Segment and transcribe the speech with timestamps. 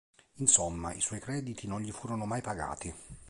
[0.37, 2.91] Insomma i suoi crediti non gli furono mai pagati.